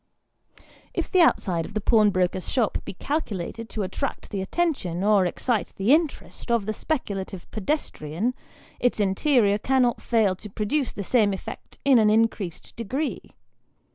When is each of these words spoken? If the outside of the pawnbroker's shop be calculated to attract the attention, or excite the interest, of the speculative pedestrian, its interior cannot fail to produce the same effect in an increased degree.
If 0.95 1.11
the 1.11 1.21
outside 1.21 1.63
of 1.63 1.75
the 1.75 1.79
pawnbroker's 1.79 2.49
shop 2.51 2.79
be 2.83 2.95
calculated 2.95 3.69
to 3.69 3.83
attract 3.83 4.31
the 4.31 4.41
attention, 4.41 5.03
or 5.03 5.27
excite 5.27 5.73
the 5.75 5.93
interest, 5.93 6.49
of 6.49 6.65
the 6.65 6.73
speculative 6.73 7.45
pedestrian, 7.51 8.33
its 8.79 8.99
interior 8.99 9.59
cannot 9.59 10.01
fail 10.01 10.35
to 10.37 10.49
produce 10.49 10.91
the 10.91 11.03
same 11.03 11.33
effect 11.33 11.77
in 11.85 11.99
an 11.99 12.09
increased 12.09 12.75
degree. 12.75 13.29